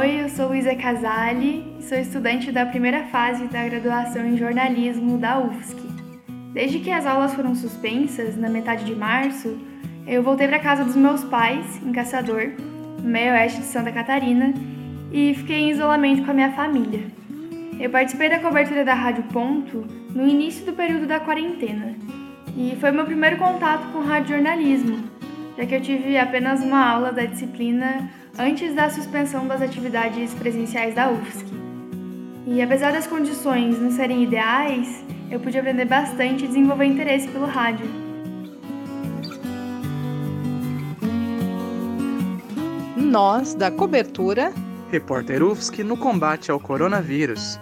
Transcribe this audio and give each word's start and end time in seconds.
Oi, 0.00 0.22
eu 0.22 0.30
sou 0.30 0.48
Luísa 0.48 0.74
Casali 0.74 1.76
e 1.78 1.82
sou 1.82 1.98
estudante 1.98 2.50
da 2.50 2.64
primeira 2.64 3.04
fase 3.08 3.44
da 3.48 3.68
graduação 3.68 4.24
em 4.24 4.34
jornalismo 4.34 5.18
da 5.18 5.38
UFSC. 5.38 5.76
Desde 6.54 6.78
que 6.78 6.90
as 6.90 7.04
aulas 7.04 7.34
foram 7.34 7.54
suspensas, 7.54 8.34
na 8.34 8.48
metade 8.48 8.86
de 8.86 8.94
março, 8.94 9.58
eu 10.06 10.22
voltei 10.22 10.48
para 10.48 10.58
casa 10.58 10.86
dos 10.86 10.96
meus 10.96 11.22
pais, 11.24 11.82
em 11.84 11.92
Caçador, 11.92 12.52
no 13.02 13.10
meio 13.10 13.32
oeste 13.32 13.60
de 13.60 13.66
Santa 13.66 13.92
Catarina, 13.92 14.54
e 15.12 15.34
fiquei 15.34 15.58
em 15.58 15.70
isolamento 15.70 16.24
com 16.24 16.30
a 16.30 16.34
minha 16.34 16.52
família. 16.52 17.02
Eu 17.78 17.90
participei 17.90 18.30
da 18.30 18.38
cobertura 18.38 18.82
da 18.82 18.94
Rádio 18.94 19.24
Ponto 19.24 19.84
no 20.14 20.26
início 20.26 20.64
do 20.64 20.72
período 20.72 21.06
da 21.06 21.20
quarentena, 21.20 21.94
e 22.56 22.74
foi 22.80 22.90
meu 22.90 23.04
primeiro 23.04 23.36
contato 23.36 23.92
com 23.92 24.00
rádio 24.00 24.36
jornalismo, 24.36 25.19
já 25.60 25.66
que 25.66 25.74
eu 25.74 25.82
tive 25.82 26.16
apenas 26.16 26.62
uma 26.62 26.82
aula 26.82 27.12
da 27.12 27.26
disciplina 27.26 28.10
antes 28.38 28.74
da 28.74 28.88
suspensão 28.88 29.46
das 29.46 29.60
atividades 29.60 30.32
presenciais 30.32 30.94
da 30.94 31.10
UFSC. 31.10 31.44
E 32.46 32.62
apesar 32.62 32.92
das 32.92 33.06
condições 33.06 33.78
não 33.78 33.90
serem 33.90 34.22
ideais, 34.22 35.04
eu 35.30 35.38
pude 35.38 35.58
aprender 35.58 35.84
bastante 35.84 36.46
e 36.46 36.48
desenvolver 36.48 36.86
interesse 36.86 37.28
pelo 37.28 37.44
rádio. 37.44 37.86
Nós, 42.96 43.52
da 43.52 43.70
cobertura, 43.70 44.54
Repórter 44.90 45.42
UFSC 45.42 45.84
no 45.84 45.96
combate 45.96 46.50
ao 46.50 46.58
coronavírus. 46.58 47.60